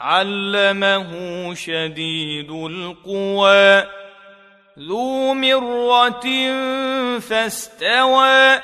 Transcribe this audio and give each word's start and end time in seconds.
علمه 0.00 1.10
شديد 1.54 2.50
القوى 2.50 3.84
ذو 4.78 5.34
مرة 5.34 6.26
فاستوى 7.18 8.60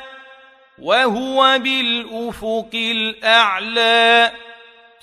وهو 0.82 1.58
بالأفق 1.58 2.70
الأعلى 2.74 4.30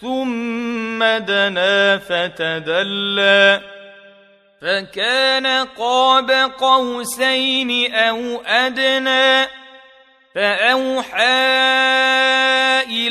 ثم 0.02 1.04
دنا 1.04 1.98
فتدلى. 1.98 3.62
فكان 4.62 5.48
قاب 5.78 6.32
قوسين 6.58 7.94
أو 7.94 8.42
أدنى 8.46 9.48
فأوحى 10.36 11.24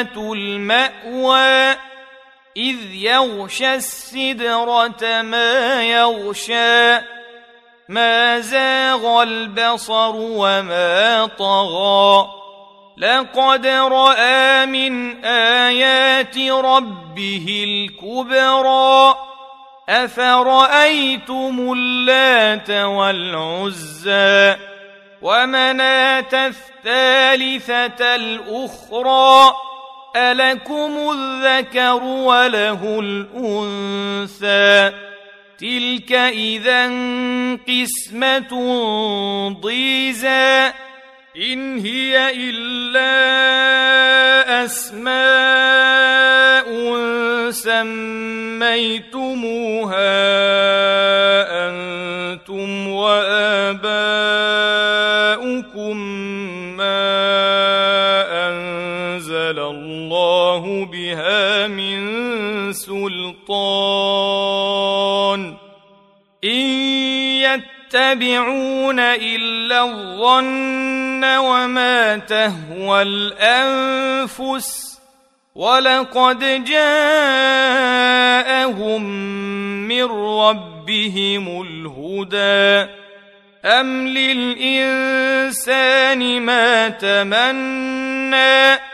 المأوى 0.00 1.76
إذ 2.56 2.94
يغشى 2.94 3.74
السدرة 3.74 5.22
ما 5.22 5.82
يغشى. 5.82 6.96
ما 7.88 8.40
زاغ 8.40 9.22
البصر 9.22 10.12
وما 10.14 11.26
طغى. 11.38 12.28
لقد 12.96 13.66
رأى 13.66 14.66
من 14.66 15.24
آيات 15.24 16.38
ربه 16.38 17.64
الكبرى. 17.68 19.14
أفرأيتم 19.88 21.72
اللات 21.76 22.70
والعزى؟ 22.70 24.56
ومناة 25.22 26.46
الثالثة 26.46 28.14
الأخرى. 28.14 29.54
ألكم 30.16 31.12
الذكر 31.12 32.02
وله 32.02 33.00
الأنثى. 33.00 34.92
تلك 35.58 36.12
إذا 36.12 36.84
قسمة 37.68 38.48
ضيزى. 39.60 40.72
إن 41.36 41.78
هي 41.78 42.32
إلا 42.36 43.14
أسماء 44.64 45.14
سميتموها 47.50 49.53
الله 59.74 60.84
بها 60.84 61.66
من 61.66 62.72
سلطان. 62.72 63.44
إن 66.44 66.60
يتبعون 67.40 69.00
إلا 69.00 69.84
الظن 69.84 71.24
وما 71.24 72.16
تهوى 72.16 73.02
الأنفس 73.02 75.00
ولقد 75.54 76.64
جاءهم 76.64 78.04
من 79.88 80.04
ربهم 80.04 81.62
الهدى. 81.62 82.90
أم 83.64 84.08
للإنسان 84.08 85.62
ما 86.42 86.88
تمنى 86.88 88.93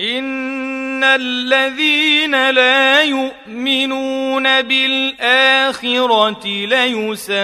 ان 0.00 1.04
الذين 1.04 2.50
لا 2.50 3.02
يؤمنون 3.02 4.62
بالاخره 4.62 6.46
ليسمون 6.46 7.42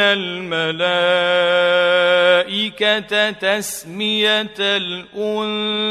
الملائكه 0.00 0.90
تسميه 3.30 4.54
الانثى 4.60 5.88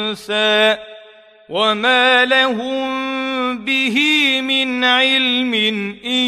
وما 1.49 2.25
لهم 2.25 3.65
به 3.65 3.97
من 4.41 4.83
علم 4.83 5.53
ان 6.05 6.27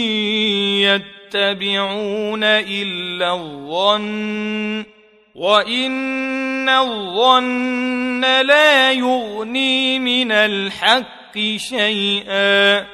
يتبعون 1.33 2.43
الا 2.43 3.33
الظن 3.33 4.98
وان 5.39 6.69
الظن 6.69 8.21
لا 8.21 8.91
يغني 8.91 9.99
من 9.99 10.31
الحق 10.31 11.37
شيئا 11.57 12.85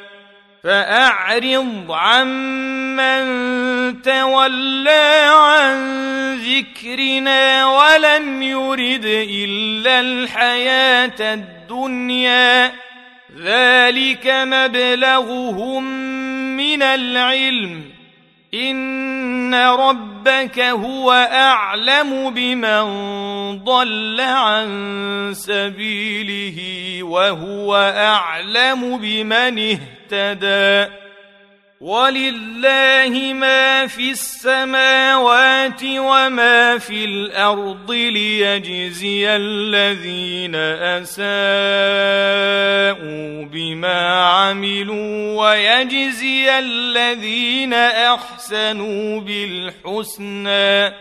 فاعرض 0.64 1.86
عمن 1.90 3.22
تولى 4.02 5.30
عن 5.32 5.78
ذكرنا 6.36 7.68
ولم 7.68 8.44
يرد 8.44 9.06
الا 9.30 10.00
الحياة 10.00 11.34
الدنيا 11.34 12.74
ذلك 13.42 14.28
مبلغهم 14.28 15.84
من 16.58 16.82
العلم 16.82 17.95
ان 18.56 19.56
ربك 19.56 20.60
هو 20.60 21.12
اعلم 21.32 22.30
بمن 22.30 22.84
ضل 23.64 24.22
عن 24.22 24.68
سبيله 25.36 26.60
وهو 27.04 27.76
اعلم 27.98 28.98
بمن 28.98 29.78
اهتدى 30.12 31.05
ولله 31.80 33.34
ما 33.34 33.88
في 33.88 34.12
السماوات 34.12 35.84
وما 35.84 36.78
في 36.78 37.06
الأرض 37.06 37.92
ليجزي 37.92 39.36
الذين 39.36 40.56
اساءوا 40.56 41.36
بما 43.46 44.24
عملوا 44.24 45.42
ويجزي 45.42 46.60
الذين 46.60 47.74
احسنوا 47.74 49.22
بالحسنى 49.22 50.94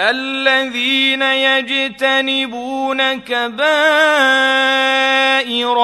الذين 0.00 1.22
يجتنبون 1.22 3.20
كبائر 3.20 3.60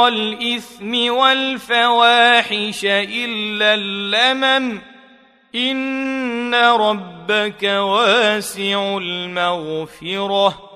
الإثم 0.08 1.12
والفواحش 1.12 2.84
إلا 2.84 3.74
اللمم 3.74 4.80
إن 5.54 6.54
ربك 6.54 7.62
واسع 7.62 8.98
المغفرة 8.98 10.75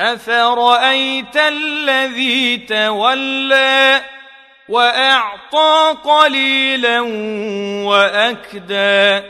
افرايت 0.00 1.36
الذي 1.36 2.56
تولى 2.56 4.00
واعطى 4.68 5.96
قليلا 6.04 7.00
واكدى 7.84 9.22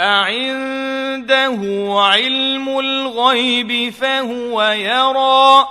اعنده 0.00 1.60
علم 2.00 2.78
الغيب 2.78 3.92
فهو 3.92 4.62
يرى 4.62 5.68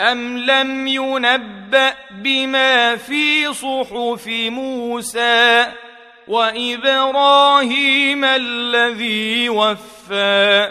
ام 0.00 0.38
لم 0.38 0.86
ينبا 0.86 1.94
بما 2.10 2.96
في 2.96 3.54
صحف 3.54 4.26
موسى 4.26 5.66
وابراهيم 6.28 8.24
الذي 8.24 9.48
وفى 9.48 10.70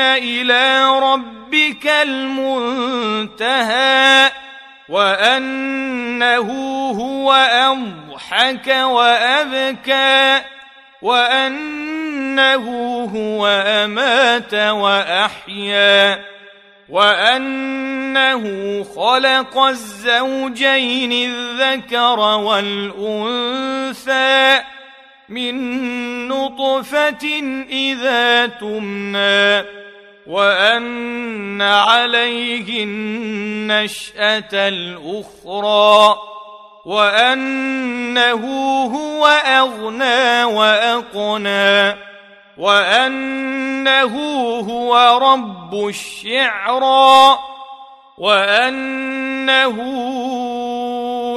إلى 0.00 0.86
ربك 0.98 1.86
المنتهى 2.02 3.44
وأنه 4.88 6.50
هو 6.90 7.32
أضحك 7.32 8.66
وأبكى 8.68 10.42
وأنه 11.02 12.64
هو 13.14 13.46
أمات 13.66 14.54
وأحيا 14.54 16.24
وأنه 16.88 18.42
خلق 18.96 19.58
الزوجين 19.58 21.12
الذكر 21.12 22.20
والأنثى 22.38 23.54
من 25.28 26.28
نطفة 26.28 27.26
إذا 27.70 28.46
تمنى 28.46 29.64
وأن 30.26 31.62
عليه 31.62 32.84
النشأة 32.84 34.68
الأخرى 34.68 36.16
وأنه 36.84 38.44
هو 38.84 39.26
أغنى 39.26 40.44
وأقنى 40.44 41.96
وأنه 42.58 44.16
هو 44.60 45.18
رب 45.22 45.88
الشعرى 45.88 47.38
وأنه 48.18 49.76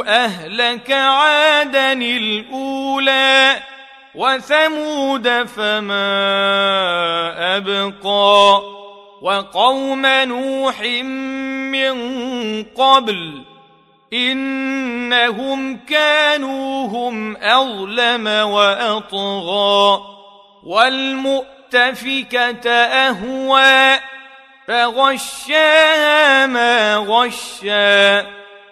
أهلك 0.08 0.92
عادا 0.92 1.94
الأولى. 1.94 3.56
وثمود 4.18 5.44
فما 5.44 6.08
أبقى 7.58 8.62
وقوم 9.22 10.06
نوح 10.06 10.82
من 11.72 11.96
قبل 12.64 13.42
إنهم 14.14 15.78
كانوا 15.78 16.88
هم 16.88 17.38
أظلم 17.38 18.28
وأطغى 18.28 20.02
والمؤتفكة 20.64 22.70
أهوى 22.72 24.00
فغشاها 24.68 26.46
ما 26.46 26.96
غشا 26.96 28.38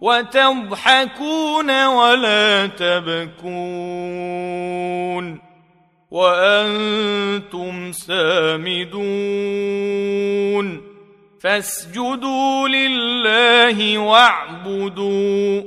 وتضحكون 0.00 1.86
ولا 1.86 2.66
تبكون 2.66 4.26
وأنتم 6.10 7.92
سامدون 7.92 8.96
فاسجدوا 11.40 12.68
لله 12.68 13.98
واعبدوا 13.98 15.62